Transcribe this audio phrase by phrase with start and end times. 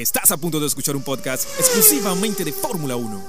[0.00, 3.22] Estás a punto de escuchar un podcast exclusivamente de Fórmula 1.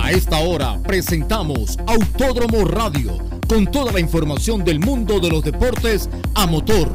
[0.00, 3.18] A esta hora presentamos Autódromo Radio,
[3.48, 6.88] con toda la información del mundo de los deportes a motor.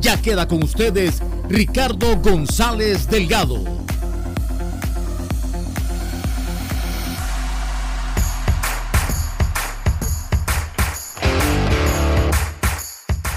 [0.00, 1.20] Ya queda con ustedes
[1.50, 3.83] Ricardo González Delgado.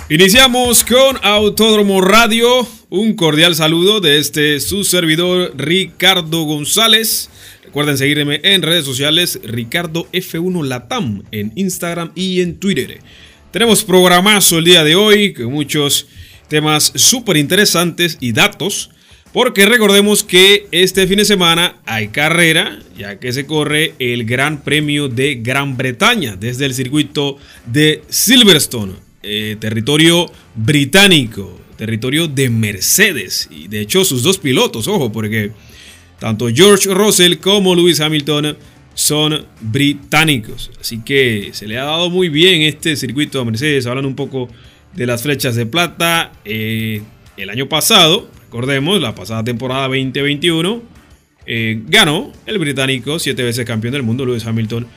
[0.10, 2.66] Iniciamos con Autódromo Radio.
[2.90, 7.30] Un cordial saludo de este su servidor Ricardo González.
[7.62, 13.02] Recuerden seguirme en redes sociales Ricardo F1 Latam en Instagram y en Twitter.
[13.52, 16.08] Tenemos programazo el día de hoy con muchos
[16.48, 18.92] temas súper interesantes y datos.
[19.34, 24.64] Porque recordemos que este fin de semana hay carrera, ya que se corre el Gran
[24.64, 33.50] Premio de Gran Bretaña desde el circuito de Silverstone eh, territorio británico, territorio de Mercedes.
[33.52, 35.52] Y de hecho sus dos pilotos, ojo, porque
[36.18, 38.58] tanto George Russell como Lewis Hamilton
[38.94, 40.72] son británicos.
[40.80, 43.86] Así que se le ha dado muy bien este circuito a Mercedes.
[43.86, 44.48] Hablan un poco
[44.96, 46.32] de las flechas de plata.
[46.46, 47.02] Eh,
[47.36, 50.82] el año pasado, recordemos, la pasada temporada 2021,
[51.46, 54.88] eh, ganó el británico, siete veces campeón del mundo, Lewis Hamilton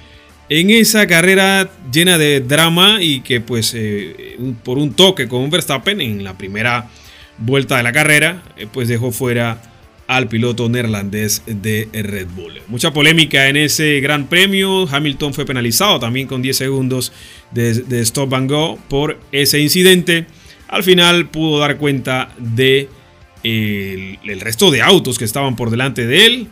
[0.50, 6.00] en esa carrera llena de drama y que pues eh, por un toque con Verstappen
[6.00, 6.90] en la primera
[7.38, 9.62] vuelta de la carrera eh, pues dejó fuera
[10.08, 12.60] al piloto neerlandés de Red Bull.
[12.66, 14.88] Mucha polémica en ese gran premio.
[14.90, 17.12] Hamilton fue penalizado también con 10 segundos
[17.52, 20.26] de, stop and go por ese incidente.
[20.66, 22.88] Al final pudo dar cuenta de
[23.44, 26.48] el, resto de autos que estaban por delante de él.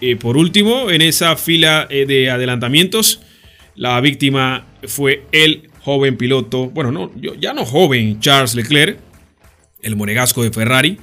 [0.00, 3.20] Y por último, en esa fila eh, de adelantamientos,
[3.74, 8.98] la víctima fue el joven piloto, bueno, no, ya no joven, Charles Leclerc,
[9.82, 10.98] el monegasco de Ferrari,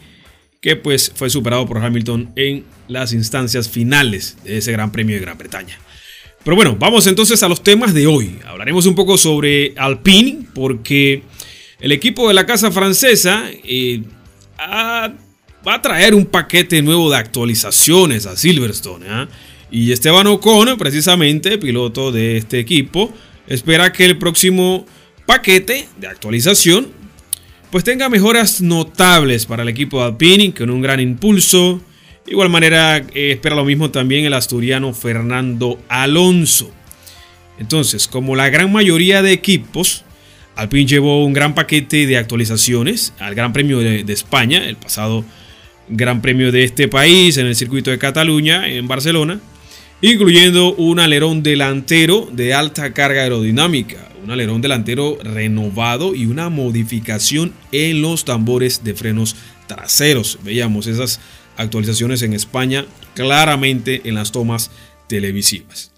[0.59, 5.21] que pues fue superado por Hamilton en las instancias finales de ese Gran Premio de
[5.21, 5.77] Gran Bretaña.
[6.43, 8.39] Pero bueno, vamos entonces a los temas de hoy.
[8.45, 11.23] Hablaremos un poco sobre Alpine, porque
[11.79, 14.01] el equipo de la casa francesa eh,
[15.67, 19.05] va a traer un paquete nuevo de actualizaciones a Silverstone.
[19.09, 19.27] ¿ah?
[19.69, 23.13] Y Esteban Ocon, precisamente, piloto de este equipo,
[23.47, 24.85] espera que el próximo
[25.25, 27.01] paquete de actualización
[27.69, 31.81] pues tenga mejoras notables para el equipo de Alpine con un gran impulso.
[32.25, 36.69] De igual manera eh, espera lo mismo también el asturiano Fernando Alonso.
[37.59, 40.03] Entonces, como la gran mayoría de equipos,
[40.57, 45.23] Alpine llevó un gran paquete de actualizaciones al Gran Premio de, de España, el pasado
[45.91, 49.39] Gran Premio de este país en el circuito de Cataluña, en Barcelona
[50.01, 57.53] incluyendo un alerón delantero de alta carga aerodinámica, un alerón delantero renovado y una modificación
[57.71, 59.35] en los tambores de frenos
[59.67, 60.39] traseros.
[60.43, 61.19] Veíamos esas
[61.55, 64.71] actualizaciones en España claramente en las tomas
[65.07, 65.91] televisivas.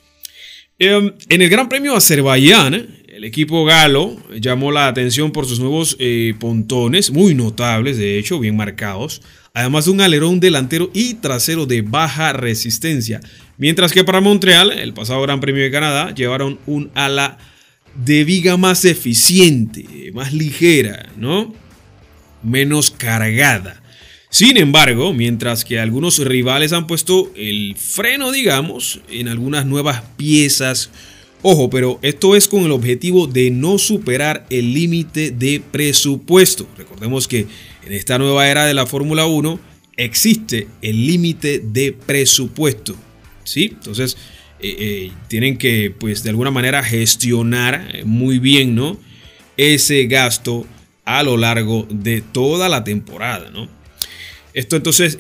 [0.80, 5.96] Em, en el Gran Premio Azerbaiyán, el equipo galo llamó la atención por sus nuevos
[6.00, 9.22] eh, pontones, muy notables, de hecho, bien marcados,
[9.54, 13.22] además de un alerón delantero y trasero de baja resistencia,
[13.58, 17.38] Mientras que para Montreal, el pasado Gran Premio de Canadá, llevaron un ala
[17.96, 21.54] de viga más eficiente, más ligera, ¿no?
[22.42, 23.82] Menos cargada.
[24.30, 30.90] Sin embargo, mientras que algunos rivales han puesto el freno, digamos, en algunas nuevas piezas,
[31.44, 36.68] ojo, pero esto es con el objetivo de no superar el límite de presupuesto.
[36.76, 37.46] Recordemos que
[37.86, 39.60] en esta nueva era de la Fórmula 1
[39.98, 42.96] existe el límite de presupuesto.
[43.44, 43.72] ¿sí?
[43.74, 44.18] Entonces,
[44.60, 48.98] eh, eh, tienen que, pues, de alguna manera gestionar eh, muy bien, ¿no?
[49.58, 50.66] Ese gasto
[51.06, 53.68] a lo largo de toda la temporada, ¿no?
[54.54, 55.18] Esto entonces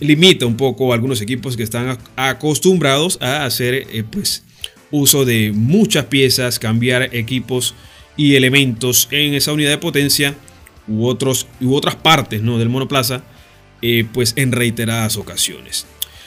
[0.00, 4.42] limita un poco a algunos equipos que están acostumbrados a hacer, pues,
[4.90, 7.76] uso de muchas piezas, cambiar equipos
[8.16, 10.34] y elementos en esa unidad de potencia
[10.88, 12.58] u, otros, u otras partes ¿no?
[12.58, 13.22] del monoplaza,
[14.12, 15.86] pues en reiteradas ocasiones.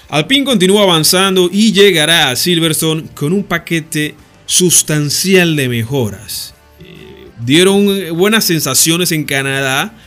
[0.10, 4.16] Alpine continúa avanzando y llegará a Silverstone con un paquete
[4.46, 6.54] sustancial de mejoras.
[6.82, 9.98] Eh, dieron buenas sensaciones en Canadá,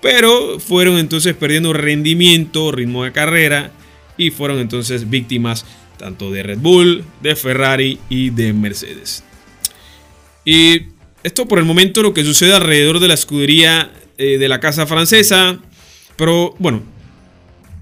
[0.00, 3.72] pero fueron entonces perdiendo rendimiento, ritmo de carrera
[4.16, 5.64] y fueron entonces víctimas
[5.98, 9.22] tanto de Red Bull, de Ferrari y de Mercedes.
[10.44, 10.86] Y
[11.22, 14.86] esto por el momento lo que sucede alrededor de la escudería eh, de la casa
[14.86, 15.58] francesa,
[16.16, 16.82] pero bueno,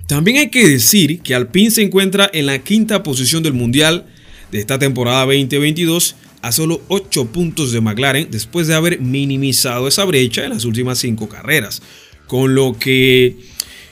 [0.06, 4.06] también hay que decir que Alpine se encuentra en la quinta posición del Mundial
[4.50, 10.04] de esta temporada 2022 a solo 8 puntos de McLaren después de haber minimizado esa
[10.04, 11.82] brecha en las últimas 5 carreras.
[12.26, 13.36] Con lo que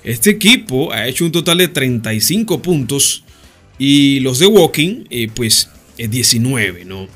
[0.04, 3.24] este equipo ha hecho un total de 35 puntos
[3.78, 7.08] y los de Walking eh, pues 19, ¿no?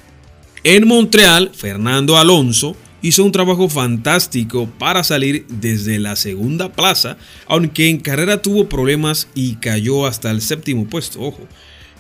[0.63, 7.17] En Montreal, Fernando Alonso hizo un trabajo fantástico para salir desde la segunda plaza,
[7.47, 11.49] aunque en carrera tuvo problemas y cayó hasta el séptimo puesto, ojo.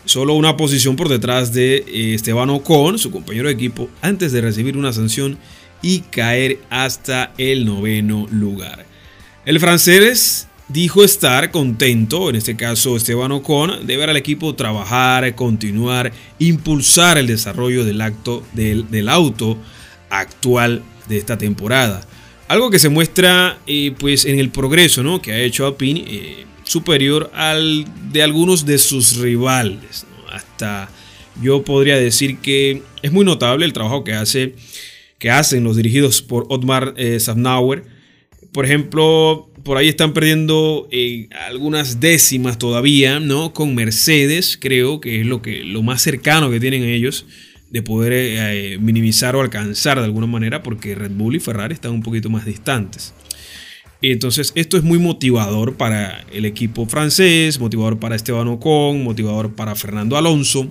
[0.04, 4.42] Solo una posición por detrás de eh, Esteban Ocon, su compañero de equipo, antes de
[4.42, 5.38] recibir una sanción
[5.80, 8.84] y caer hasta el noveno lugar.
[9.46, 15.34] El francés dijo estar contento, en este caso Esteban Ocon, de ver al equipo trabajar,
[15.34, 19.58] continuar, impulsar el desarrollo del, acto, del, auto
[20.10, 22.06] actual de esta temporada.
[22.48, 25.20] Algo que se muestra eh, pues en el progreso ¿no?
[25.20, 30.06] que ha hecho Alpine eh, superior al de algunos de sus rivales.
[30.30, 30.88] Hasta
[31.42, 34.54] yo podría decir que es muy notable el trabajo que, hace,
[35.18, 37.18] que hacen los dirigidos por Otmar eh,
[38.52, 43.52] Por ejemplo, por ahí están perdiendo eh, algunas décimas todavía, ¿no?
[43.52, 47.26] Con Mercedes, creo que es lo, que, lo más cercano que tienen ellos
[47.70, 51.92] de poder eh, minimizar o alcanzar de alguna manera, porque Red Bull y Ferrari están
[51.92, 53.14] un poquito más distantes.
[54.02, 59.74] Entonces, esto es muy motivador para el equipo francés, motivador para Esteban Ocon, motivador para
[59.76, 60.68] Fernando Alonso,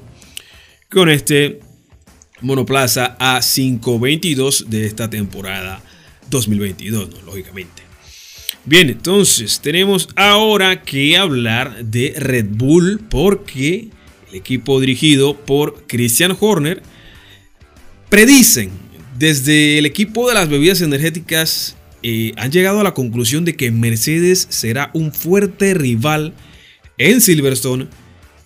[0.89, 1.59] con este
[2.41, 5.81] monoplaza A522 de esta temporada
[6.29, 7.88] 2022, lógicamente.
[8.69, 13.87] Bien, entonces tenemos ahora que hablar de Red Bull porque
[14.29, 16.83] el equipo dirigido por Christian Horner
[18.09, 18.69] predicen
[19.17, 23.71] desde el equipo de las bebidas energéticas eh, han llegado a la conclusión de que
[23.71, 26.35] Mercedes será un fuerte rival
[26.99, 27.87] en Silverstone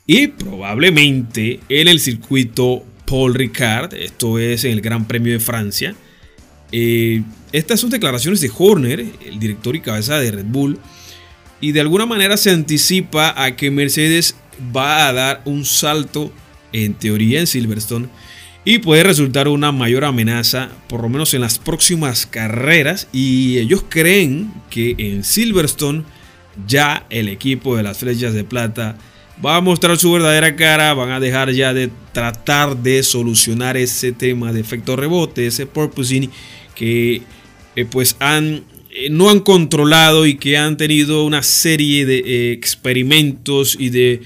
[0.07, 5.95] y probablemente en el circuito Paul Ricard, esto es en el Gran Premio de Francia.
[6.71, 10.79] Eh, estas son declaraciones de Horner, el director y cabeza de Red Bull,
[11.61, 14.35] y de alguna manera se anticipa a que Mercedes
[14.75, 16.33] va a dar un salto,
[16.73, 18.09] en teoría, en Silverstone,
[18.65, 23.85] y puede resultar una mayor amenaza, por lo menos en las próximas carreras, y ellos
[23.87, 26.03] creen que en Silverstone
[26.67, 28.97] ya el equipo de las flechas de plata
[29.43, 34.11] va a mostrar su verdadera cara, van a dejar ya de tratar de solucionar ese
[34.11, 36.31] tema de efecto rebote, ese purposing
[36.75, 37.21] que
[37.75, 42.51] eh, pues han, eh, no han controlado y que han tenido una serie de eh,
[42.51, 44.21] experimentos y de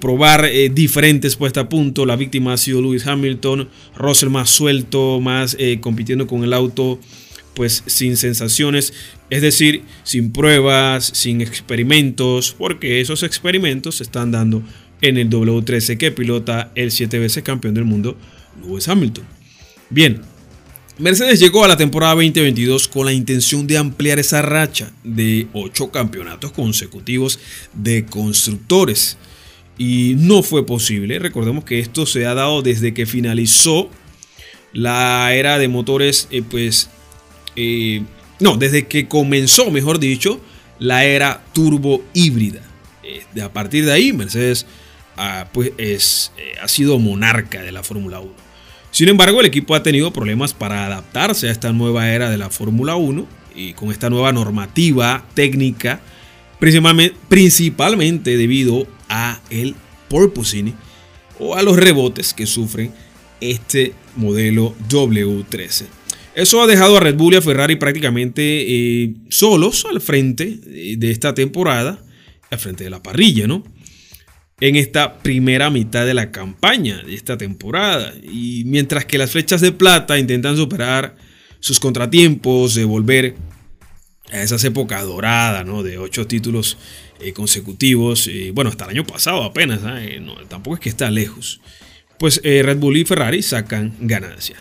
[0.00, 2.06] probar diferentes puestas a punto.
[2.06, 6.98] La víctima ha sido Lewis Hamilton, Russell más suelto, más compitiendo con el auto
[7.52, 8.94] pues sin sensaciones,
[9.28, 14.62] es decir, sin pruebas, sin experimentos, porque esos experimentos se están dando
[15.02, 18.16] en el W13 que pilota el 7 veces campeón del mundo,
[18.62, 19.24] Lewis Hamilton.
[19.90, 20.22] Bien,
[21.00, 25.90] Mercedes llegó a la temporada 2022 con la intención de ampliar esa racha de 8
[25.90, 27.38] campeonatos consecutivos
[27.72, 29.16] de constructores.
[29.78, 31.18] Y no fue posible.
[31.18, 33.88] Recordemos que esto se ha dado desde que finalizó
[34.74, 36.90] la era de motores, eh, pues,
[37.56, 38.02] eh,
[38.38, 40.38] no, desde que comenzó, mejor dicho,
[40.78, 42.60] la era turbo híbrida.
[43.02, 44.66] Eh, a partir de ahí, Mercedes
[45.16, 46.32] ah, pues, es,
[46.62, 48.49] ha sido monarca de la Fórmula 1.
[48.90, 52.50] Sin embargo, el equipo ha tenido problemas para adaptarse a esta nueva era de la
[52.50, 56.00] Fórmula 1 y con esta nueva normativa técnica,
[56.58, 59.74] principalmente debido a el
[60.08, 60.74] porpoising
[61.38, 62.92] o a los rebotes que sufren
[63.40, 65.86] este modelo W13.
[66.34, 71.10] Eso ha dejado a Red Bull y a Ferrari prácticamente eh, solos al frente de
[71.10, 72.02] esta temporada,
[72.50, 73.64] al frente de la parrilla, ¿no?
[74.60, 78.12] En esta primera mitad de la campaña de esta temporada.
[78.22, 81.16] Y mientras que las flechas de plata intentan superar
[81.60, 83.36] sus contratiempos, de volver
[84.30, 85.82] a esas épocas doradas, ¿no?
[85.82, 86.76] De ocho títulos
[87.20, 90.22] eh, consecutivos, y bueno, hasta el año pasado apenas, ¿eh?
[90.48, 91.60] tampoco es que está lejos.
[92.18, 94.56] Pues eh, Red Bull y Ferrari sacan ganancia.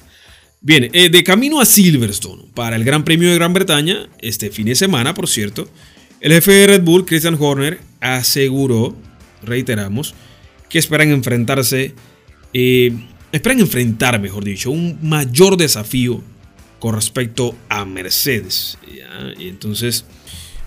[0.61, 4.75] Bien, de camino a Silverstone para el Gran Premio de Gran Bretaña, este fin de
[4.75, 5.69] semana, por cierto,
[6.19, 8.93] el jefe de Red Bull, Christian Horner, aseguró
[9.41, 10.13] reiteramos,
[10.69, 11.93] que esperan enfrentarse,
[12.53, 12.93] eh,
[13.31, 16.23] esperan enfrentar, mejor dicho, un mayor desafío
[16.79, 18.77] con respecto a Mercedes.
[19.37, 20.05] Y entonces,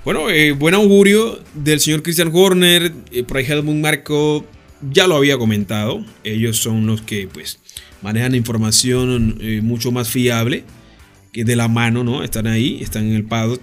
[0.05, 4.45] bueno, eh, buen augurio del señor Christian Horner, eh, por ahí Helmut Marco
[4.91, 7.61] ya lo había comentado, ellos son los que pues
[8.02, 10.64] manejan información mucho más fiable
[11.31, 12.25] que de la mano, ¿no?
[12.25, 13.61] Están ahí, están en el paddock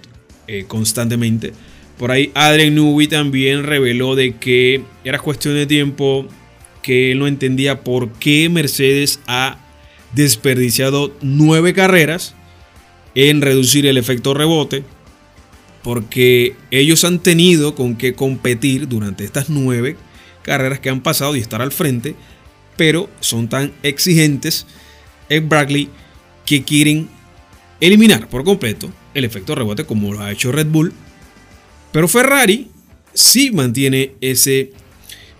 [0.66, 1.52] constantemente.
[2.00, 6.26] Por ahí Adrian Newey también reveló de que era cuestión de tiempo
[6.80, 9.58] que él no entendía por qué Mercedes ha
[10.14, 12.34] desperdiciado nueve carreras
[13.14, 14.82] en reducir el efecto rebote,
[15.82, 19.98] porque ellos han tenido con qué competir durante estas nueve
[20.40, 22.14] carreras que han pasado y estar al frente,
[22.78, 24.66] pero son tan exigentes
[25.28, 25.90] en Bradley
[26.46, 27.10] que quieren
[27.78, 30.94] eliminar por completo el efecto rebote como lo ha hecho Red Bull.
[31.92, 32.68] Pero Ferrari
[33.14, 34.72] sí mantiene ese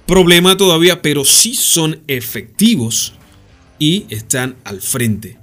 [0.06, 3.14] problema todavía, pero sí son efectivos
[3.78, 5.36] y están al frente.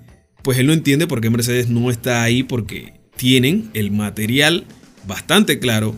[0.43, 4.65] Pues él no entiende por qué Mercedes no está ahí porque tienen el material
[5.05, 5.95] bastante claro.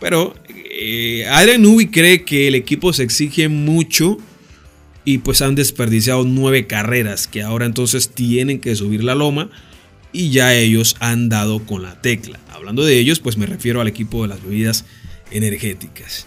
[0.00, 4.18] Pero eh, Adrian cree que el equipo se exige mucho
[5.04, 9.50] y pues han desperdiciado nueve carreras que ahora entonces tienen que subir la loma
[10.12, 12.38] y ya ellos han dado con la tecla.
[12.50, 14.84] Hablando de ellos, pues me refiero al equipo de las bebidas
[15.30, 16.26] energéticas.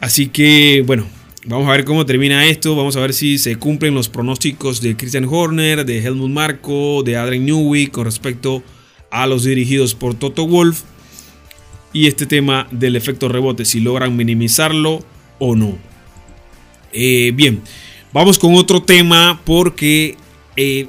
[0.00, 1.06] Así que bueno,
[1.46, 2.76] vamos a ver cómo termina esto.
[2.76, 7.16] Vamos a ver si se cumplen los pronósticos de Christian Horner, de Helmut Marko, de
[7.16, 8.62] Adrian Newey con respecto
[9.10, 10.82] a los dirigidos por Toto Wolf.
[11.92, 15.02] Y este tema del efecto rebote, si logran minimizarlo
[15.38, 15.78] o no.
[16.92, 17.62] Eh, bien,
[18.12, 20.16] vamos con otro tema porque
[20.56, 20.88] eh,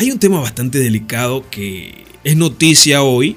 [0.00, 3.36] hay un tema bastante delicado que es noticia hoy.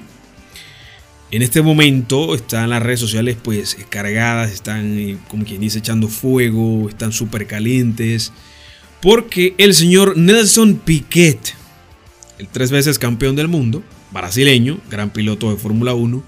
[1.29, 6.07] En este momento están las redes sociales pues cargadas, están eh, como quien dice echando
[6.07, 8.31] fuego, están súper calientes.
[9.01, 11.53] Porque el señor Nelson Piquet,
[12.39, 16.23] el tres veces campeón del mundo, brasileño, gran piloto de Fórmula 1,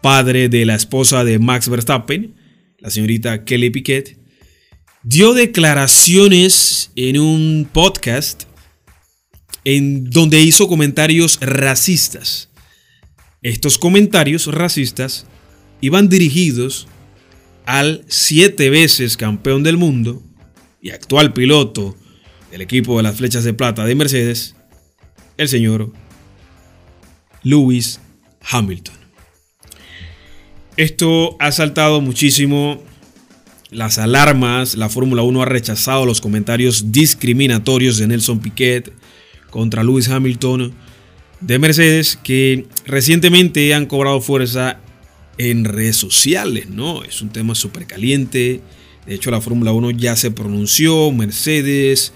[0.00, 2.34] padre de la esposa de Max Verstappen,
[2.80, 4.18] la señorita Kelly Piquet,
[5.04, 8.49] dio declaraciones en un podcast
[9.64, 12.48] en donde hizo comentarios racistas.
[13.42, 15.26] Estos comentarios racistas
[15.80, 16.86] iban dirigidos
[17.66, 20.22] al siete veces campeón del mundo
[20.82, 21.96] y actual piloto
[22.50, 24.56] del equipo de las flechas de plata de Mercedes,
[25.36, 25.92] el señor
[27.42, 28.00] Lewis
[28.50, 28.94] Hamilton.
[30.76, 32.82] Esto ha saltado muchísimo
[33.70, 38.92] las alarmas, la Fórmula 1 ha rechazado los comentarios discriminatorios de Nelson Piquet,
[39.50, 40.72] contra Lewis Hamilton
[41.40, 44.80] de Mercedes que recientemente han cobrado fuerza
[45.38, 47.02] en redes sociales, ¿no?
[47.02, 48.60] Es un tema súper caliente.
[49.06, 52.12] De hecho, la Fórmula 1 ya se pronunció, Mercedes.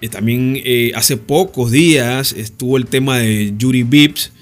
[0.00, 4.32] Eh, también eh, hace pocos días estuvo el tema de Yuri Vips,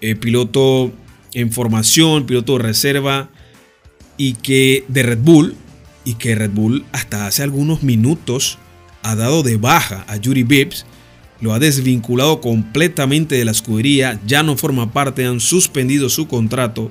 [0.00, 0.92] eh, piloto
[1.34, 3.30] en formación, piloto de reserva,
[4.16, 5.54] y que de Red Bull,
[6.04, 8.58] y que Red Bull hasta hace algunos minutos
[9.02, 10.86] ha dado de baja a Yuri Vips
[11.40, 16.90] lo ha desvinculado completamente de la escudería, ya no forma parte, han suspendido su contrato,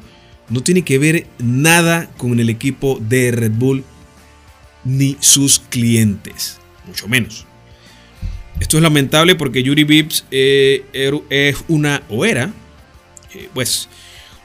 [0.50, 3.84] no tiene que ver nada con el equipo de Red Bull
[4.84, 7.46] ni sus clientes, mucho menos.
[8.60, 12.54] Esto es lamentable porque Yuri Vips eh, er, es una, o era,
[13.34, 13.90] eh, pues,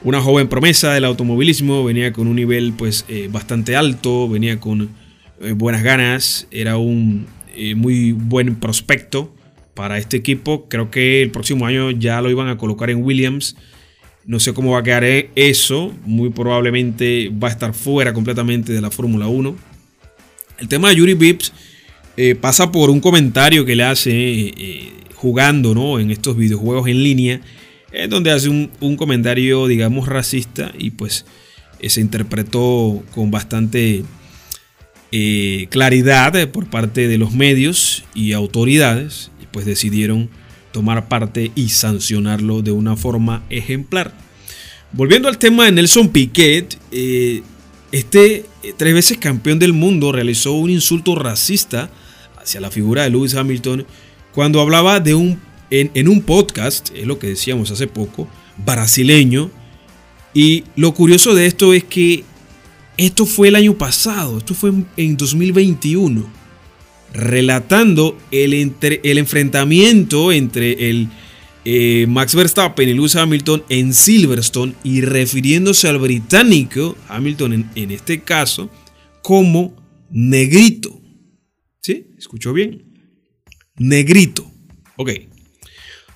[0.01, 4.89] una joven promesa del automovilismo, venía con un nivel pues eh, bastante alto, venía con
[5.55, 7.27] buenas ganas, era un
[7.75, 9.33] muy buen prospecto
[9.73, 10.67] para este equipo.
[10.67, 13.55] Creo que el próximo año ya lo iban a colocar en Williams.
[14.25, 15.03] No sé cómo va a quedar
[15.35, 15.93] eso.
[16.05, 19.55] Muy probablemente va a estar fuera completamente de la Fórmula 1.
[20.59, 21.53] El tema de Yuri Vips
[22.17, 25.99] eh, pasa por un comentario que le hace eh, jugando ¿no?
[25.99, 27.41] en estos videojuegos en línea.
[27.91, 30.71] En donde hace un, comentario, digamos, racista.
[30.77, 31.25] Y pues
[31.79, 34.03] eh, se interpretó con bastante
[35.69, 40.29] claridad por parte de los medios y autoridades pues decidieron
[40.71, 44.13] tomar parte y sancionarlo de una forma ejemplar.
[44.91, 47.43] Volviendo al tema de Nelson Piquet, eh,
[47.91, 51.89] este eh, tres veces campeón del mundo realizó un insulto racista
[52.41, 53.85] hacia la figura de Lewis Hamilton
[54.33, 55.39] cuando hablaba de un,
[55.69, 58.27] en, un podcast, es lo que decíamos hace poco,
[58.65, 59.51] brasileño.
[60.33, 62.23] Y lo curioso de esto es que
[62.97, 66.40] esto fue el año pasado, esto fue en 2021
[67.13, 71.09] relatando el, el enfrentamiento entre el
[71.63, 78.21] eh, Max Verstappen y Lewis Hamilton en Silverstone y refiriéndose al británico Hamilton en, este
[78.21, 78.71] caso
[79.21, 79.75] como
[80.09, 80.99] negrito.
[81.79, 82.07] ¿Sí?
[82.17, 82.83] ¿Escuchó bien?
[83.77, 84.49] Negrito.
[84.95, 85.11] Ok.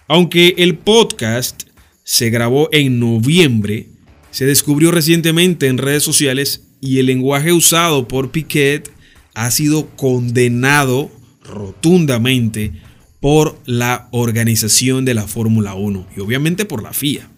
[0.08, 1.64] Aunque el podcast
[2.04, 3.90] se grabó en noviembre,
[4.32, 8.92] se descubrió recientemente en redes sociales y el lenguaje usado por Piquet
[9.36, 11.12] ha sido condenado
[11.44, 12.72] rotundamente
[13.20, 17.30] por la organización de la Fórmula 1 y obviamente por la FIA.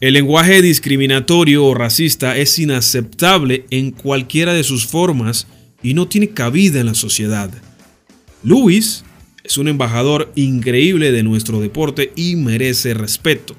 [0.00, 5.48] El lenguaje discriminatorio o racista es inaceptable en cualquiera de sus formas
[5.82, 7.50] y no tiene cabida en la sociedad.
[8.44, 9.04] Lewis
[9.42, 13.56] es un embajador increíble de nuestro deporte y merece respeto.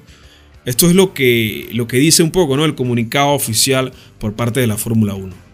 [0.64, 2.64] Esto es lo que, lo que dice un poco ¿no?
[2.64, 5.49] el comunicado oficial por parte de la Fórmula 1.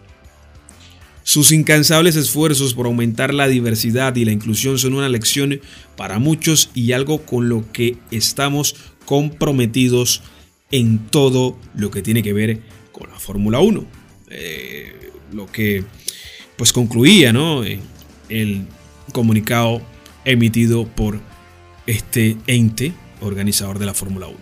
[1.27, 5.59] Sus incansables esfuerzos por aumentar la diversidad y la inclusión son una lección
[5.97, 10.21] para muchos y algo con lo que estamos comprometidos
[10.71, 12.61] en todo lo que tiene que ver
[12.93, 13.85] con la Fórmula 1.
[14.29, 15.83] Eh, lo que
[16.55, 17.65] pues concluía ¿no?
[17.65, 17.81] Eh,
[18.29, 18.61] el
[19.11, 19.81] comunicado
[20.23, 21.19] emitido por
[21.87, 24.37] este ente organizador de la Fórmula 1.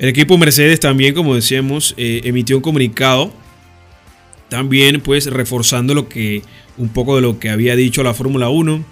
[0.00, 3.32] El equipo Mercedes también, como decíamos, eh, emitió un comunicado
[4.52, 6.42] también pues reforzando lo que
[6.76, 8.84] un poco de lo que había dicho la Fórmula 1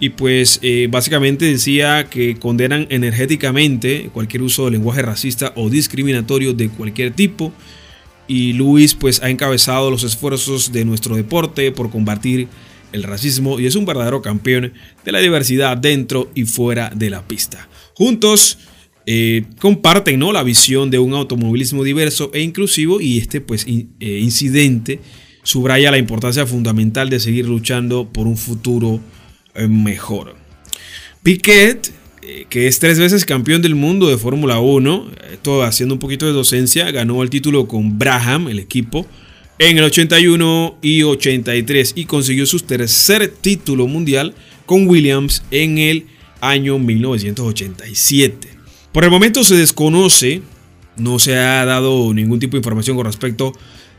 [0.00, 6.54] y pues eh, básicamente decía que condenan energéticamente cualquier uso de lenguaje racista o discriminatorio
[6.54, 7.52] de cualquier tipo
[8.26, 12.48] y Luis pues ha encabezado los esfuerzos de nuestro deporte por combatir
[12.92, 14.72] el racismo y es un verdadero campeón
[15.04, 17.68] de la diversidad dentro y fuera de la pista.
[17.92, 18.56] Juntos
[19.06, 20.32] eh, comparten ¿no?
[20.32, 25.00] la visión de un automovilismo diverso e inclusivo y este pues, eh, incidente
[25.42, 29.00] subraya la importancia fundamental de seguir luchando por un futuro
[29.54, 30.36] eh, mejor.
[31.22, 31.92] Piquet,
[32.48, 35.10] que es tres veces campeón del mundo de Fórmula 1,
[35.42, 39.06] todo haciendo un poquito de docencia, ganó el título con Braham, el equipo,
[39.58, 44.34] en el 81 y 83 y consiguió su tercer título mundial
[44.66, 46.06] con Williams en el
[46.40, 48.51] año 1987.
[48.92, 50.42] Por el momento se desconoce,
[50.96, 53.52] no se ha dado ningún tipo de información con respecto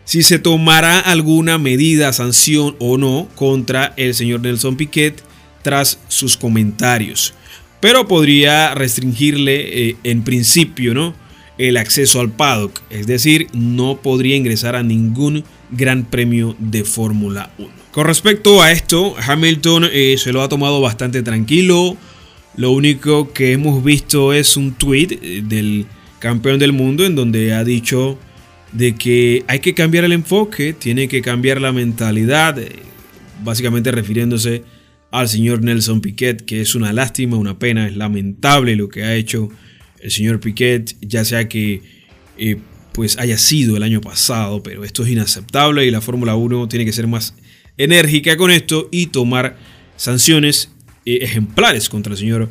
[0.05, 5.23] si se tomará alguna medida, sanción o no contra el señor Nelson Piquet
[5.61, 7.33] tras sus comentarios.
[7.79, 11.13] Pero podría restringirle eh, en principio ¿no?
[11.57, 17.51] el acceso al paddock, es decir, no podría ingresar a ningún gran premio de Fórmula
[17.57, 17.69] 1.
[17.91, 21.95] Con respecto a esto, Hamilton eh, se lo ha tomado bastante tranquilo.
[22.55, 25.85] Lo único que hemos visto es un tweet eh, del
[26.19, 28.17] campeón del mundo en donde ha dicho
[28.71, 32.71] de que hay que cambiar el enfoque, tiene que cambiar la mentalidad, eh,
[33.43, 34.63] básicamente refiriéndose
[35.11, 39.15] al señor Nelson Piquet, que es una lástima, una pena, es lamentable lo que ha
[39.15, 39.49] hecho
[39.99, 41.81] el señor Piquet, ya sea que
[42.37, 42.57] eh,
[42.93, 46.85] pues haya sido el año pasado, pero esto es inaceptable y la Fórmula 1 tiene
[46.85, 47.35] que ser más
[47.77, 49.57] enérgica con esto y tomar
[49.97, 50.72] sanciones
[51.05, 52.49] ejemplares contra el señor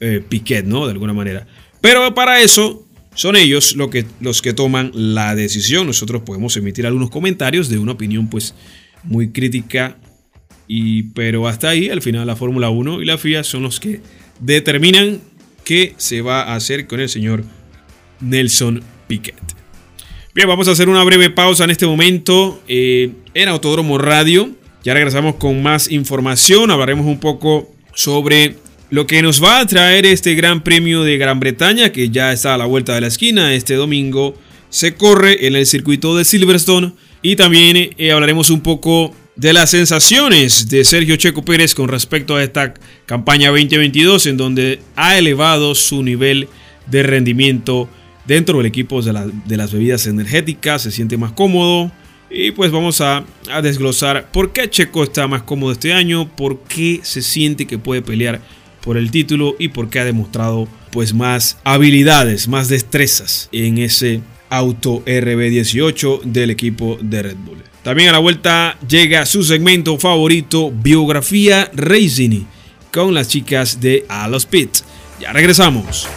[0.00, 0.86] eh, Piquet, ¿no?
[0.86, 1.46] De alguna manera.
[1.80, 5.86] Pero para eso son ellos lo que, los que toman la decisión.
[5.86, 8.54] Nosotros podemos emitir algunos comentarios de una opinión pues
[9.02, 9.98] muy crítica,
[10.66, 14.00] y, pero hasta ahí al final la Fórmula 1 y la FIA son los que
[14.40, 15.20] determinan
[15.62, 17.44] qué se va a hacer con el señor
[18.20, 19.36] Nelson Piquet.
[20.34, 24.50] Bien, vamos a hacer una breve pausa en este momento eh, en Autódromo Radio.
[24.82, 26.70] Ya regresamos con más información.
[26.70, 28.56] Hablaremos un poco sobre
[28.90, 32.54] lo que nos va a traer este Gran Premio de Gran Bretaña, que ya está
[32.54, 33.54] a la vuelta de la esquina.
[33.54, 34.34] Este domingo
[34.68, 36.92] se corre en el circuito de Silverstone.
[37.22, 42.36] Y también eh, hablaremos un poco de las sensaciones de Sergio Checo Pérez con respecto
[42.36, 42.74] a esta
[43.06, 46.48] campaña 2022 en donde ha elevado su nivel
[46.86, 47.88] de rendimiento
[48.26, 51.90] dentro del equipo de, las bebidas energéticas, se siente más cómodo
[52.30, 53.24] y pues vamos a,
[53.62, 58.02] desglosar por qué Checo está más cómodo este año, por qué se siente que puede
[58.02, 58.40] pelear
[58.82, 64.20] por el título y por qué ha demostrado pues más habilidades, más destrezas en ese
[64.50, 67.62] auto RB18 del equipo de Red Bull.
[67.82, 72.44] También a la vuelta llega su segmento favorito, Biografía Racing,
[72.92, 74.84] con las chicas de A los Pits.
[75.20, 76.08] Ya regresamos.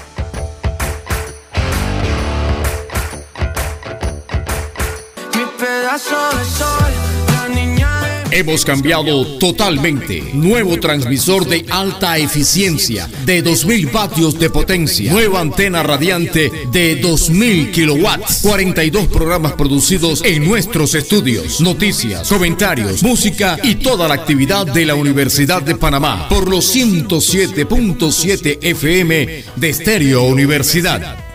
[8.38, 10.21] Hemos cambiado totalmente.
[10.34, 15.12] Nuevo transmisor de alta eficiencia de 2000 vatios de potencia.
[15.12, 18.41] Nueva antena radiante de 2000 kilowatts.
[18.43, 21.62] 42 programas producidos en nuestros estudios.
[21.62, 28.60] Noticias, comentarios, música y toda la actividad de la Universidad de Panamá por los 107.7
[28.62, 31.26] FM de Stereo Universidad.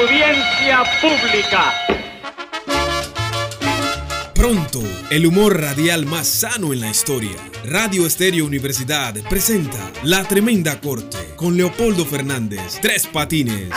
[0.00, 1.74] Audiencia pública.
[4.34, 7.36] Pronto, el humor radial más sano en la historia.
[7.66, 13.68] Radio Estéreo Universidad presenta La Tremenda Corte con Leopoldo Fernández, Tres Patines.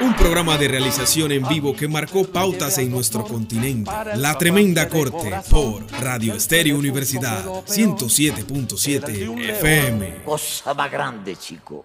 [0.00, 3.92] Un programa de realización en vivo que marcó pautas en nuestro continente.
[4.16, 10.24] La Tremenda Corte por Radio Estéreo Universidad 107.7 FM.
[10.24, 11.84] Cosa más grande, chico.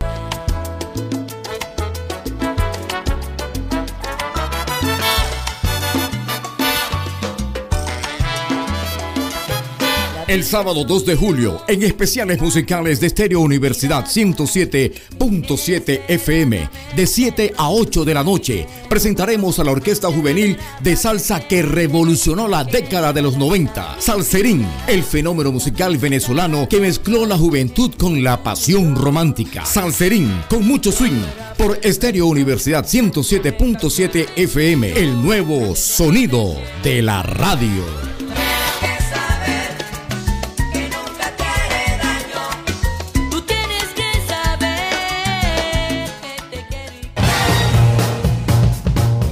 [10.32, 17.54] El sábado 2 de julio, en especiales musicales de Estéreo Universidad 107.7 FM, de 7
[17.58, 22.63] a 8 de la noche, presentaremos a la Orquesta Juvenil de Salsa que revolucionó la
[22.63, 23.98] década de los 90.
[24.00, 29.65] Salserín, el fenómeno musical venezolano que mezcló la juventud con la pasión romántica.
[29.65, 31.26] Salserín, con mucho swing,
[31.58, 38.20] por Estéreo Universidad 107.7 FM, el nuevo sonido de la radio.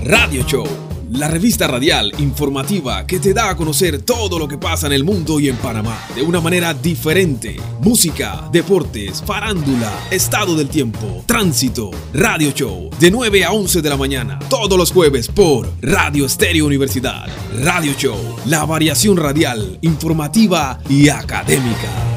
[0.10, 0.66] Radio Show,
[1.12, 5.04] la revista radial informativa que te da a conocer todo lo que pasa en el
[5.04, 7.58] mundo y en Panamá de una manera diferente.
[7.80, 11.92] Música, deportes, farándula, estado del tiempo, tránsito.
[12.12, 16.66] Radio Show, de 9 a 11 de la mañana, todos los jueves por Radio Estéreo
[16.66, 17.28] Universidad.
[17.62, 18.18] Radio Show,
[18.48, 22.09] la variación radial, informativa y académica.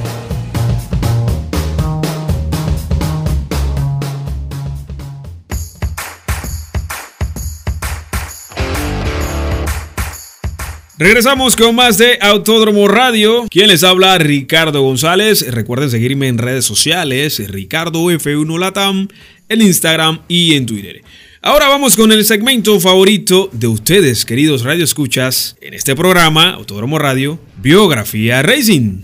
[11.02, 13.46] Regresamos con más de Autódromo Radio.
[13.50, 15.44] Quien les habla, Ricardo González.
[15.50, 19.08] Recuerden seguirme en redes sociales, Ricardo F1 Latam,
[19.48, 21.02] en Instagram y en Twitter.
[21.42, 27.40] Ahora vamos con el segmento favorito de ustedes, queridos radioescuchas, en este programa, Autódromo Radio,
[27.60, 29.02] Biografía Racing.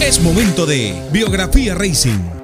[0.00, 2.35] Es momento de Biografía Racing.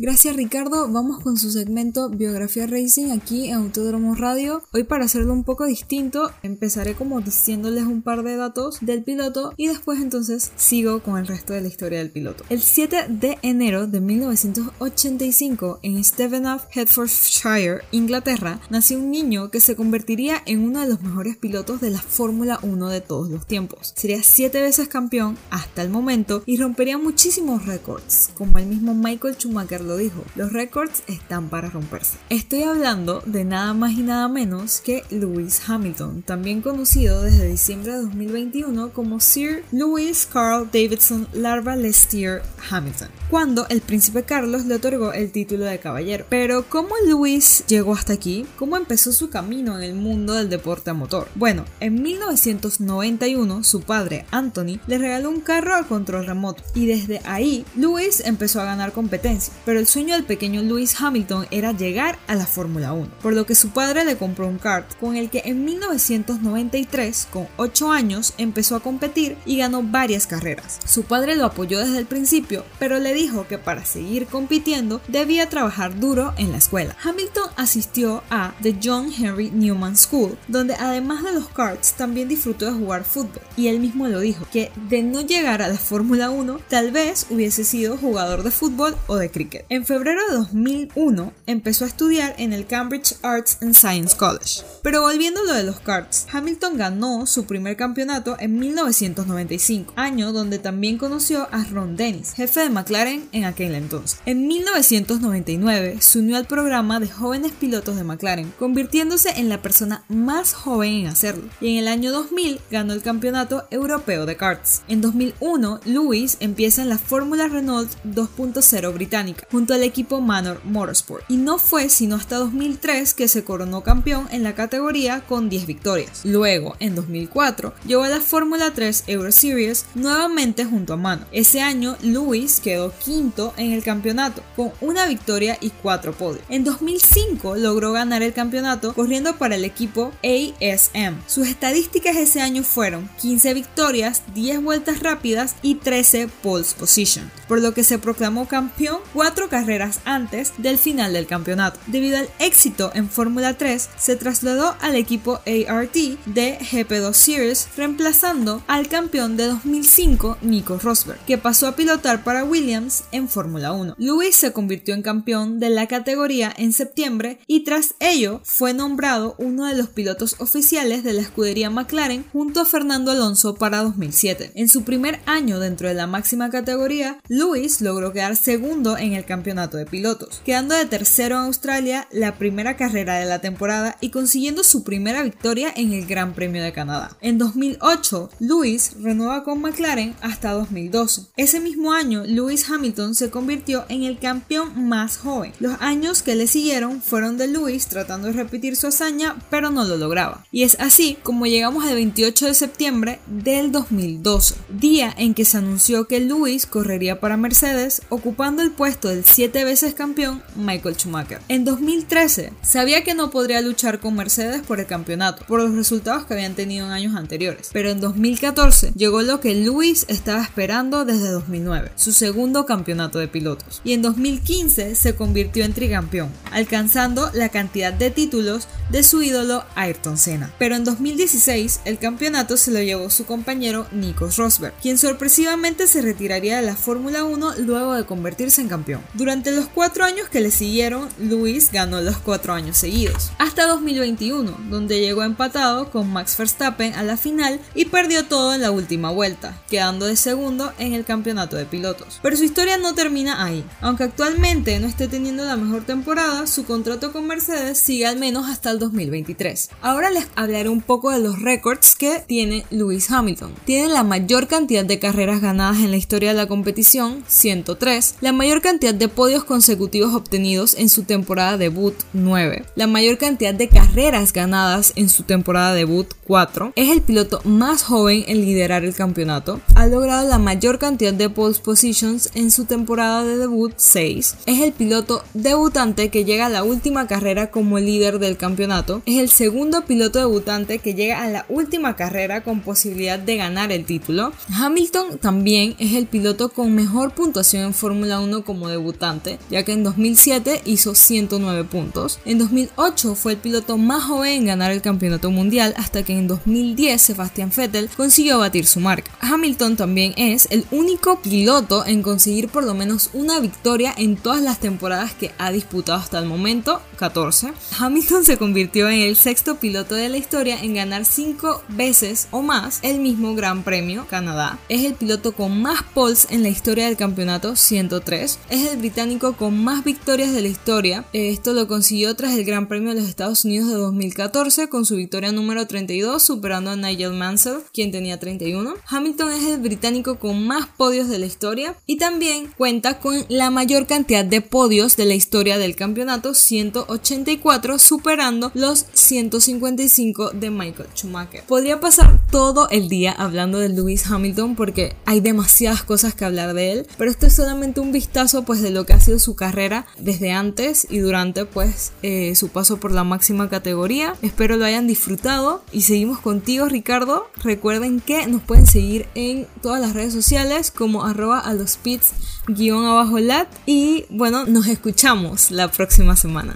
[0.00, 4.62] Gracias Ricardo, vamos con su segmento Biografía Racing aquí en Autódromo Radio.
[4.72, 9.54] Hoy para hacerlo un poco distinto, empezaré como diciéndoles un par de datos del piloto
[9.56, 12.44] y después entonces sigo con el resto de la historia del piloto.
[12.48, 19.74] El 7 de enero de 1985 en Stevenage, Hertfordshire, Inglaterra, nació un niño que se
[19.74, 23.94] convertiría en uno de los mejores pilotos de la Fórmula 1 de todos los tiempos.
[23.96, 29.34] Sería siete veces campeón hasta el momento y rompería muchísimos récords, como el mismo Michael
[29.34, 32.18] Schumacher lo dijo, los récords están para romperse.
[32.28, 37.92] Estoy hablando de nada más y nada menos que Lewis Hamilton, también conocido desde diciembre
[37.92, 44.74] de 2021 como Sir Lewis Carl Davidson Larva Lestier Hamilton, cuando el príncipe Carlos le
[44.74, 46.26] otorgó el título de caballero.
[46.28, 48.46] Pero ¿cómo Lewis llegó hasta aquí?
[48.58, 51.28] ¿Cómo empezó su camino en el mundo del deporte a motor?
[51.34, 57.20] Bueno, en 1991 su padre Anthony le regaló un carro a control remoto y desde
[57.24, 62.18] ahí Lewis empezó a ganar competencia, pero el sueño del pequeño Lewis Hamilton era llegar
[62.26, 65.30] a la Fórmula 1, por lo que su padre le compró un kart con el
[65.30, 70.80] que en 1993, con 8 años, empezó a competir y ganó varias carreras.
[70.84, 75.48] Su padre lo apoyó desde el principio, pero le dijo que para seguir compitiendo debía
[75.48, 76.96] trabajar duro en la escuela.
[77.02, 82.66] Hamilton asistió a The John Henry Newman School, donde además de los karts también disfrutó
[82.66, 86.30] de jugar fútbol, y él mismo lo dijo, que de no llegar a la Fórmula
[86.30, 89.64] 1 tal vez hubiese sido jugador de fútbol o de cricket.
[89.70, 94.62] En febrero de 2001 empezó a estudiar en el Cambridge Arts and Science College.
[94.82, 100.32] Pero volviendo a lo de los karts, Hamilton ganó su primer campeonato en 1995, año
[100.32, 104.20] donde también conoció a Ron Dennis, jefe de McLaren en aquel entonces.
[104.24, 110.02] En 1999 se unió al programa de jóvenes pilotos de McLaren, convirtiéndose en la persona
[110.08, 114.80] más joven en hacerlo, y en el año 2000 ganó el campeonato europeo de karts.
[114.88, 121.24] En 2001, Lewis empieza en la Fórmula Renault 2.0 británica, junto al equipo Manor Motorsport.
[121.28, 125.66] Y no fue sino hasta 2003 que se coronó campeón en la categoría con 10
[125.66, 126.20] victorias.
[126.22, 131.26] Luego, en 2004, llegó a la Fórmula 3 Euro Series nuevamente junto a Manor.
[131.32, 136.44] Ese año, Lewis quedó quinto en el campeonato, con una victoria y cuatro podios.
[136.48, 141.16] En 2005 logró ganar el campeonato corriendo para el equipo ASM.
[141.26, 147.60] Sus estadísticas ese año fueron 15 victorias, 10 vueltas rápidas y 13 poles position, por
[147.60, 149.00] lo que se proclamó campeón
[149.48, 151.78] 4 carreras antes del final del campeonato.
[151.86, 155.94] Debido al éxito en Fórmula 3, se trasladó al equipo ART
[156.26, 162.44] de GP2 Series, reemplazando al campeón de 2005 Nico Rosberg, que pasó a pilotar para
[162.44, 163.94] Williams en Fórmula 1.
[163.98, 169.34] Lewis se convirtió en campeón de la categoría en septiembre y tras ello fue nombrado
[169.38, 174.52] uno de los pilotos oficiales de la escudería McLaren junto a Fernando Alonso para 2007.
[174.54, 179.24] En su primer año dentro de la máxima categoría, Lewis logró quedar segundo en el
[179.24, 183.96] campeonato campeonato de pilotos, quedando de tercero en Australia la primera carrera de la temporada
[184.00, 187.16] y consiguiendo su primera victoria en el Gran Premio de Canadá.
[187.20, 191.26] En 2008, Lewis renueva con McLaren hasta 2012.
[191.36, 195.52] Ese mismo año, Lewis Hamilton se convirtió en el campeón más joven.
[195.60, 199.84] Los años que le siguieron fueron de Lewis tratando de repetir su hazaña, pero no
[199.84, 200.44] lo lograba.
[200.50, 205.58] Y es así como llegamos al 28 de septiembre del 2012, día en que se
[205.58, 211.40] anunció que Lewis correría para Mercedes, ocupando el puesto del siete veces campeón Michael Schumacher.
[211.48, 216.24] En 2013, sabía que no podría luchar con Mercedes por el campeonato, por los resultados
[216.24, 221.04] que habían tenido en años anteriores, pero en 2014 llegó lo que Lewis estaba esperando
[221.04, 227.28] desde 2009, su segundo campeonato de pilotos, y en 2015 se convirtió en tricampeón, alcanzando
[227.34, 230.54] la cantidad de títulos de su ídolo Ayrton Senna.
[230.60, 236.02] Pero en 2016 el campeonato se lo llevó su compañero Nico Rosberg, quien sorpresivamente se
[236.02, 239.02] retiraría de la Fórmula 1 luego de convertirse en campeón.
[239.14, 244.54] Durante los cuatro años que le siguieron, Lewis ganó los cuatro años seguidos, hasta 2021,
[244.68, 249.10] donde llegó empatado con Max Verstappen a la final y perdió todo en la última
[249.10, 252.20] vuelta, quedando de segundo en el campeonato de pilotos.
[252.22, 253.64] Pero su historia no termina ahí.
[253.80, 258.48] Aunque actualmente no esté teniendo la mejor temporada, su contrato con Mercedes sigue al menos
[258.48, 259.70] hasta el 2023.
[259.80, 263.54] Ahora les hablaré un poco de los récords que tiene Lewis Hamilton.
[263.64, 268.32] Tiene la mayor cantidad de carreras ganadas en la historia de la competición, 103, la
[268.32, 273.68] mayor cantidad de podios consecutivos obtenidos en su temporada debut, 9, la mayor cantidad de
[273.68, 278.94] carreras ganadas en su temporada debut, 4, es el piloto más joven en liderar el
[278.94, 284.36] campeonato, ha logrado la mayor cantidad de pole positions en su temporada de debut, 6,
[284.46, 289.18] es el piloto debutante que llega a la última carrera como líder del campeonato, es
[289.18, 293.86] el segundo piloto debutante que llega a la última carrera con posibilidad de ganar el
[293.86, 294.32] título.
[294.54, 299.72] Hamilton también es el piloto con mejor puntuación en Fórmula 1 como debutante, ya que
[299.72, 302.18] en 2007 hizo 109 puntos.
[302.24, 306.17] En 2008 fue el piloto más joven en ganar el campeonato mundial hasta que en
[306.26, 309.10] 2010 Sebastian Vettel consiguió batir su marca.
[309.20, 314.42] Hamilton también es el único piloto en conseguir por lo menos una victoria en todas
[314.42, 317.52] las temporadas que ha disputado hasta el momento, 14.
[317.78, 322.42] Hamilton se convirtió en el sexto piloto de la historia en ganar 5 veces o
[322.42, 324.58] más el mismo Gran Premio Canadá.
[324.68, 328.38] Es el piloto con más poles en la historia del campeonato, 103.
[328.50, 331.04] Es el británico con más victorias de la historia.
[331.12, 334.96] Esto lo consiguió tras el Gran Premio de los Estados Unidos de 2014 con su
[334.96, 338.74] victoria número 32 superando a Nigel Mansell, quien tenía 31.
[338.88, 343.50] Hamilton es el británico con más podios de la historia y también cuenta con la
[343.50, 350.88] mayor cantidad de podios de la historia del campeonato, 184, superando los 155 de Michael
[350.94, 351.44] Schumacher.
[351.44, 356.54] Podría pasar todo el día hablando de Lewis Hamilton porque hay demasiadas cosas que hablar
[356.54, 359.34] de él, pero esto es solamente un vistazo pues de lo que ha sido su
[359.34, 364.14] carrera desde antes y durante pues eh, su paso por la máxima categoría.
[364.22, 367.28] Espero lo hayan disfrutado y seguimos contigo Ricardo.
[367.42, 372.12] Recuerden que nos pueden seguir en todas las redes sociales como arroba a los pits
[372.46, 376.54] guion abajo lat y bueno nos escuchamos la próxima semana.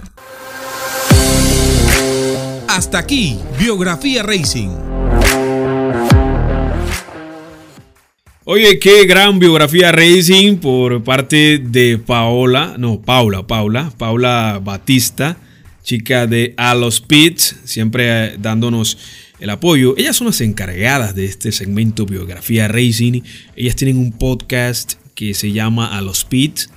[2.69, 4.69] Hasta aquí, Biografía Racing.
[8.45, 15.35] Oye, qué gran biografía racing por parte de Paola, no, Paula, Paula, Paula Batista,
[15.83, 18.97] chica de A los Pits, siempre dándonos
[19.39, 19.95] el apoyo.
[19.97, 23.21] Ellas son las encargadas de este segmento Biografía Racing.
[23.55, 26.69] Ellas tienen un podcast que se llama A los Pits.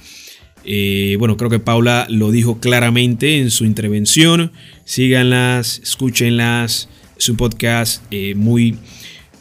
[0.65, 4.53] Eh, bueno, creo que Paula lo dijo claramente en su intervención.
[4.85, 6.89] Síganlas, escúchenlas.
[7.17, 8.77] Es un podcast eh, muy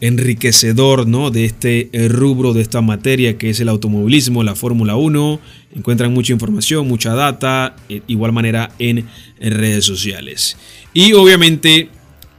[0.02, 1.32] enriquecedor ¿no?
[1.32, 5.40] de este rubro, de esta materia que es el automovilismo, la Fórmula 1.
[5.76, 9.08] Encuentran mucha información, mucha data, de igual manera en,
[9.40, 10.58] redes sociales.
[10.94, 11.90] Y obviamente, eh,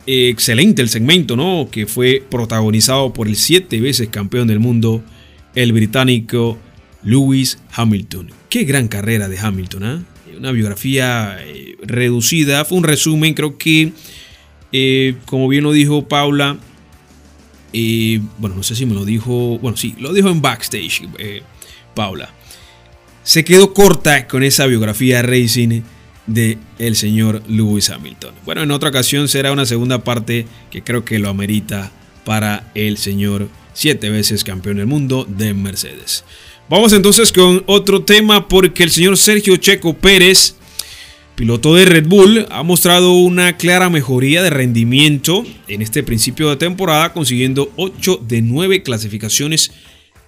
[0.06, 1.68] excelente el segmento, ¿no?
[1.70, 5.02] Que fue protagonizado por el siete veces campeón del mundo,
[5.54, 6.58] el británico
[7.02, 8.30] Lewis Hamilton.
[8.48, 10.02] Qué gran carrera de Hamilton, ¿ah?
[10.36, 13.92] Una biografía eh, reducida, fue un resumen, creo que,
[14.72, 16.58] eh, como bien lo dijo Paula,
[17.72, 21.42] y bueno, no sé si me lo dijo, bueno, sí, lo dijo en backstage, eh,
[21.94, 22.30] Paula.
[23.22, 25.82] Se quedó corta con esa biografía racing
[26.26, 28.34] de el señor Lewis Hamilton.
[28.44, 31.92] Bueno, en otra ocasión será una segunda parte que creo que lo amerita
[32.24, 36.24] para el señor siete veces campeón del mundo de Mercedes.
[36.68, 40.56] Vamos entonces con otro tema porque el señor Sergio Checo Pérez
[41.36, 46.56] piloto de Red Bull, ha mostrado una clara mejoría de rendimiento en este principio de
[46.56, 49.70] temporada, consiguiendo 8 de 9 clasificaciones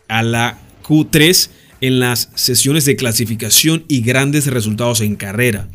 [0.06, 5.68] a la Q3 en las sesiones de clasificación y grandes resultados en carrera.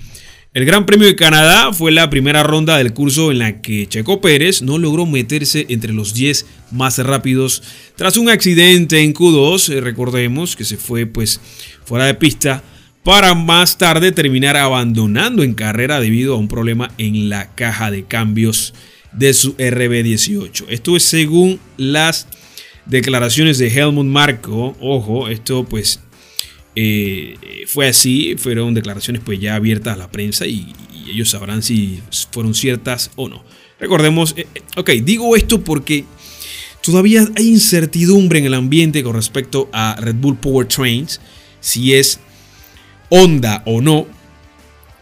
[0.54, 4.22] El Gran Premio de Canadá fue la primera ronda del curso en la que Checo
[4.22, 7.64] Pérez no logró meterse entre los 10 más rápidos
[7.96, 11.42] tras un accidente en Q2, eh, recordemos que se fue pues
[11.86, 12.64] fuera de pista
[13.04, 18.04] para más tarde terminar abandonando en carrera debido a un problema en la caja de
[18.04, 18.76] cambios
[19.12, 20.66] de su RB18.
[20.70, 22.28] Esto es según las
[22.86, 24.76] declaraciones de Helmut Marko.
[24.80, 26.00] Ojo, esto pues
[26.76, 30.74] eh, fue así, fueron declaraciones pues ya abiertas a la prensa y,
[31.06, 32.00] ellos sabrán si
[32.32, 33.44] fueron ciertas o no.
[33.78, 36.06] Recordemos, eh, eh, ok, digo esto porque
[36.82, 41.20] todavía hay incertidumbre en el ambiente con respecto a Red Bull Powertrains,
[41.60, 42.20] si es
[43.10, 44.08] Honda o no,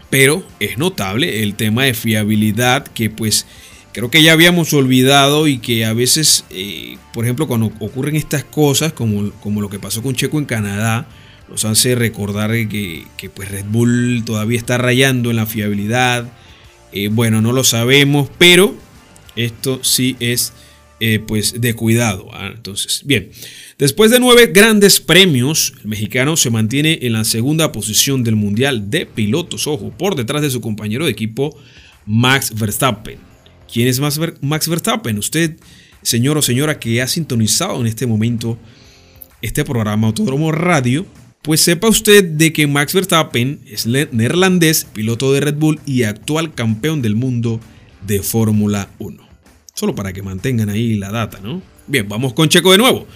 [0.09, 3.45] pero es notable el tema de fiabilidad que pues
[3.93, 6.45] creo que ya habíamos olvidado y que a veces,
[7.13, 11.07] por ejemplo, cuando ocurren estas cosas, como, como lo que pasó con Checo en Canadá,
[11.51, 16.31] nos hace recordar que, pues Red Bull todavía está rayando en la fiabilidad.
[16.93, 18.73] Eh, bueno, no lo sabemos, pero
[19.35, 20.53] esto sí es
[21.01, 22.29] eh, pues de cuidado.
[22.31, 22.51] ¿ah?
[22.55, 23.31] Entonces, bien,
[23.77, 28.89] después de nueve grandes premios, el mexicano se mantiene en la segunda posición del Mundial
[28.89, 31.57] de Pilotos, ojo, por detrás de su compañero de equipo
[32.05, 33.30] Max Verstappen.
[33.71, 35.17] ¿Quién es Max Verstappen?
[35.17, 35.55] Usted,
[36.01, 38.57] señor o señora que ha sintonizado en este momento
[39.41, 41.05] este programa Autódromo Radio,
[41.41, 46.53] pues sepa usted de que Max Verstappen es neerlandés, piloto de Red Bull y actual
[46.53, 47.61] campeón del mundo
[48.05, 49.25] de Fórmula 1.
[49.73, 51.61] Solo para que mantengan ahí la data, ¿no?
[51.87, 53.07] Bien, vamos con Checo de nuevo.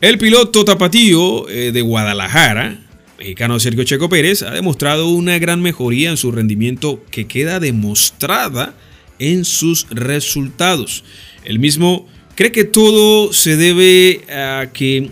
[0.00, 2.80] El piloto tapatío eh, de Guadalajara,
[3.16, 8.74] mexicano Sergio Checo Pérez, ha demostrado una gran mejoría en su rendimiento que queda demostrada
[9.18, 11.04] en sus resultados.
[11.44, 15.10] El mismo cree que todo se debe a que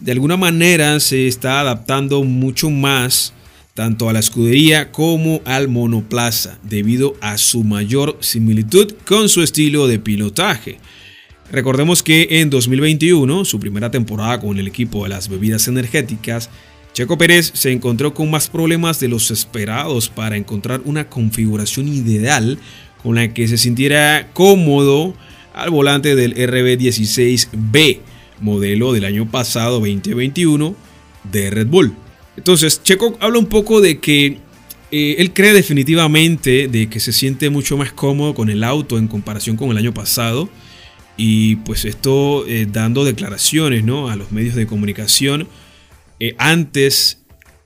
[0.00, 3.32] de alguna manera se está adaptando mucho más
[3.74, 9.86] tanto a la escudería como al monoplaza debido a su mayor similitud con su estilo
[9.86, 10.78] de pilotaje.
[11.50, 16.50] Recordemos que en 2021, su primera temporada con el equipo de las bebidas energéticas,
[16.92, 22.58] Checo Pérez se encontró con más problemas de los esperados para encontrar una configuración ideal
[23.02, 25.14] con la que se sintiera cómodo
[25.54, 28.00] al volante del RB16B
[28.42, 30.74] modelo del año pasado 2021
[31.30, 31.94] de Red Bull.
[32.36, 34.38] Entonces, Checo habla un poco de que
[34.90, 39.08] eh, él cree definitivamente de que se siente mucho más cómodo con el auto en
[39.08, 40.48] comparación con el año pasado.
[41.16, 44.10] Y pues esto eh, dando declaraciones ¿no?
[44.10, 45.46] a los medios de comunicación
[46.20, 47.21] eh, antes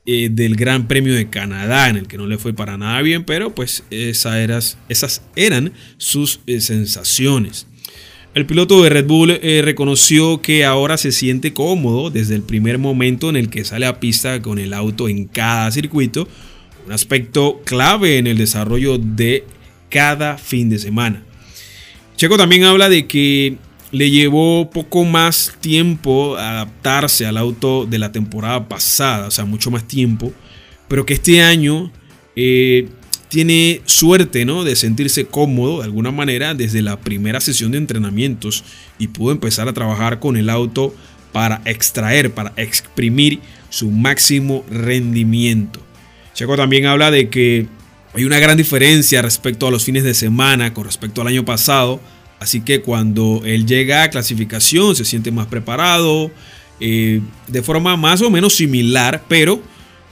[0.07, 3.55] del Gran Premio de Canadá, en el que no le fue para nada bien, pero
[3.55, 7.67] pues esas eran sus sensaciones.
[8.37, 12.77] El piloto de Red Bull eh, reconoció que ahora se siente cómodo desde el primer
[12.77, 16.29] momento en el que sale a pista con el auto en cada circuito,
[16.85, 19.45] un aspecto clave en el desarrollo de
[19.89, 21.25] cada fin de semana.
[22.17, 23.57] Checo también habla de que
[23.93, 29.71] le llevó poco más tiempo adaptarse al auto de la temporada pasada, o sea, mucho
[29.71, 30.33] más tiempo,
[30.89, 31.93] pero que este año
[32.35, 32.89] eh,
[33.29, 34.65] tiene suerte ¿no?
[34.65, 38.65] de sentirse cómodo de alguna manera desde la primera sesión de entrenamientos
[38.99, 40.95] y pudo empezar a trabajar con el auto
[41.33, 45.81] para extraer, para exprimir su máximo rendimiento.
[46.35, 47.67] Checo también habla de que
[48.15, 52.01] hay una gran diferencia respecto a los fines de semana con respecto al año pasado,
[52.41, 56.31] así que cuando él llega a clasificación se siente más preparado,
[56.81, 59.63] eh, de forma más o menos similar, pero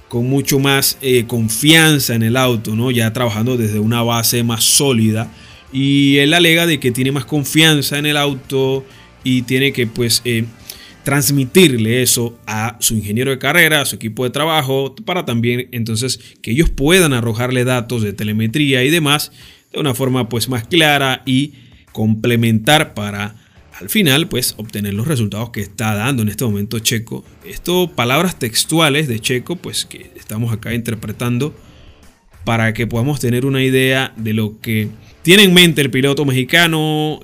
[0.09, 2.91] con mucho más eh, confianza en el auto, ¿no?
[2.91, 5.31] Ya trabajando desde una base más sólida.
[5.73, 8.85] Y él alega de que tiene más confianza en el auto
[9.25, 10.45] y tiene que pues eh,
[11.03, 16.21] transmitirle eso a su ingeniero de carrera, a su equipo de trabajo, para también entonces
[16.41, 19.33] que ellos puedan arrojarle datos de telemetría y demás
[19.73, 21.55] de una forma pues más clara y
[21.95, 23.37] complementar para
[23.81, 27.25] al final, pues obtener los resultados que está dando en este momento Checo.
[27.45, 31.55] Esto, palabras textuales de Checo, pues que estamos acá interpretando
[32.45, 34.91] para que podamos tener una idea de lo que
[35.23, 37.21] tiene en mente el piloto mexicano.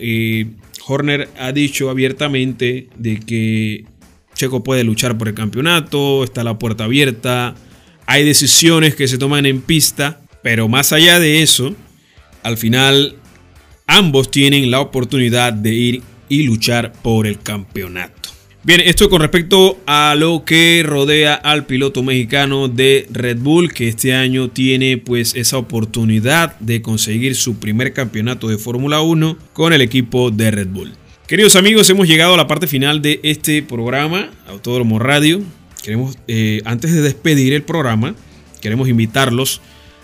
[0.86, 3.84] Horner ha dicho abiertamente de que
[4.34, 7.54] Checo puede luchar por el campeonato, está la puerta abierta,
[8.06, 11.76] hay decisiones que se toman en pista, pero más allá de eso,
[12.42, 13.19] al final
[13.90, 18.30] ambos tienen la oportunidad de ir y luchar por el campeonato.
[18.62, 23.88] Bien, esto con respecto a lo que rodea al piloto mexicano de Red Bull, que
[23.88, 29.72] este año tiene pues esa oportunidad de conseguir su primer campeonato de Fórmula 1 con
[29.72, 30.92] el equipo de Red Bull.
[31.26, 35.40] Queridos amigos, hemos llegado a la parte final de este programa, Autódromo Radio.
[35.82, 38.14] queremos, eh, antes de despedir el programa,
[38.60, 39.60] queremos invitarlos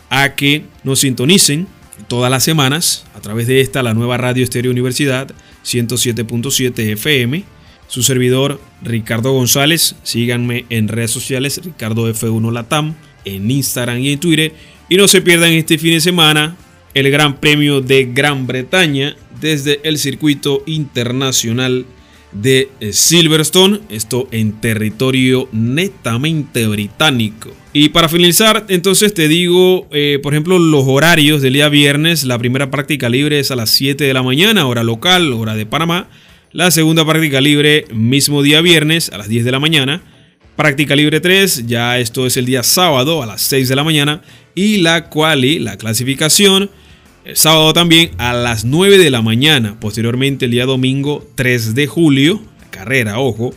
[0.08, 1.68] a que nos sintonicen
[2.08, 5.28] todas las semanas a través de esta, la nueva Radio Estéreo Universidad
[5.64, 7.44] 107.7 FM.
[7.88, 12.94] Su servidor Ricardo González, síganme en redes sociales Ricardo F1 Latam,
[13.24, 14.52] en Instagram y en Twitter.
[14.88, 16.56] Y no se pierdan este fin de semana
[16.94, 21.86] el Gran Premio de Gran Bretaña desde el circuito internacional
[22.40, 27.50] de Silverstone, esto en territorio netamente británico.
[27.72, 32.24] Y para finalizar, entonces te digo, eh, por ejemplo, los horarios del día viernes.
[32.24, 35.66] La primera práctica libre es a las 7 de la mañana, hora local, hora de
[35.66, 36.08] Panamá.
[36.52, 40.02] La segunda práctica libre, mismo día viernes, a las 10 de la mañana.
[40.56, 44.22] Práctica libre 3, ya esto es el día sábado, a las 6 de la mañana.
[44.54, 46.70] Y la quali, la clasificación,
[47.26, 49.78] el sábado también a las 9 de la mañana.
[49.80, 53.52] Posteriormente el día domingo 3 de julio, carrera, ojo,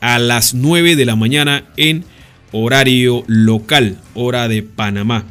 [0.00, 2.04] a las 9 de la mañana en
[2.52, 5.24] horario local, hora de Panamá.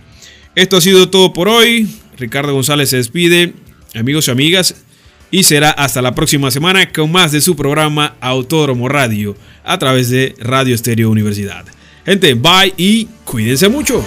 [0.54, 1.88] Esto ha sido todo por hoy.
[2.18, 3.54] Ricardo González se despide,
[3.96, 4.76] amigos y amigas,
[5.32, 10.10] y será hasta la próxima semana con más de su programa Autódromo Radio a través
[10.10, 11.64] de Radio Estéreo Universidad.
[12.06, 14.06] Gente, bye y cuídense mucho.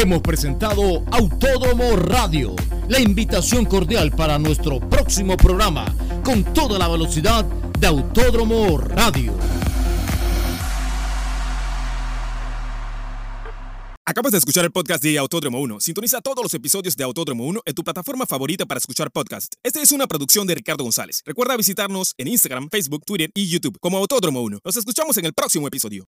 [0.00, 2.56] Hemos presentado Autódromo Radio.
[2.88, 5.94] La invitación cordial para nuestro próximo programa
[6.24, 7.44] con toda la velocidad
[7.78, 9.34] de Autódromo Radio.
[14.10, 15.78] Acabas de escuchar el podcast de Autódromo 1.
[15.80, 19.54] Sintoniza todos los episodios de Autódromo 1 en tu plataforma favorita para escuchar podcast.
[19.62, 21.22] Esta es una producción de Ricardo González.
[21.24, 24.60] Recuerda visitarnos en Instagram, Facebook, Twitter y YouTube como Autódromo 1.
[24.64, 25.98] Nos escuchamos en el próximo episodio.